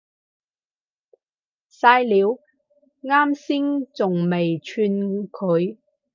[1.71, 2.39] 曬料，
[3.01, 4.87] 岩先仲未串
[5.29, 5.77] 佢